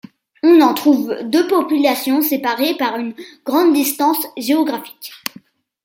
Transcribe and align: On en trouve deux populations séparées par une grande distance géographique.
On 0.41 0.61
en 0.61 0.73
trouve 0.73 1.15
deux 1.25 1.45
populations 1.47 2.23
séparées 2.23 2.73
par 2.75 2.97
une 2.97 3.13
grande 3.45 3.71
distance 3.75 4.17
géographique. 4.35 5.11